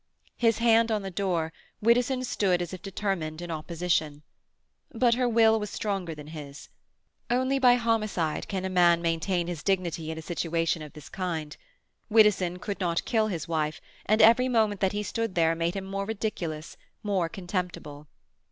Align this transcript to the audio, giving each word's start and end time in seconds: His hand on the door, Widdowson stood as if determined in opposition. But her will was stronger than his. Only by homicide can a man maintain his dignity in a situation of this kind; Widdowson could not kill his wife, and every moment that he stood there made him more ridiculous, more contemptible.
His 0.35 0.57
hand 0.57 0.91
on 0.91 1.03
the 1.03 1.11
door, 1.11 1.53
Widdowson 1.79 2.23
stood 2.23 2.59
as 2.59 2.73
if 2.73 2.81
determined 2.81 3.39
in 3.39 3.51
opposition. 3.51 4.23
But 4.91 5.13
her 5.13 5.29
will 5.29 5.59
was 5.59 5.69
stronger 5.69 6.15
than 6.15 6.25
his. 6.29 6.69
Only 7.29 7.59
by 7.59 7.75
homicide 7.75 8.47
can 8.47 8.65
a 8.65 8.69
man 8.71 9.03
maintain 9.03 9.45
his 9.45 9.61
dignity 9.61 10.09
in 10.09 10.17
a 10.17 10.21
situation 10.23 10.81
of 10.81 10.93
this 10.93 11.07
kind; 11.07 11.55
Widdowson 12.09 12.57
could 12.57 12.79
not 12.79 13.05
kill 13.05 13.27
his 13.27 13.47
wife, 13.47 13.79
and 14.07 14.23
every 14.23 14.49
moment 14.49 14.81
that 14.81 14.93
he 14.93 15.03
stood 15.03 15.35
there 15.35 15.53
made 15.53 15.75
him 15.75 15.85
more 15.85 16.07
ridiculous, 16.07 16.77
more 17.03 17.29
contemptible. 17.29 18.07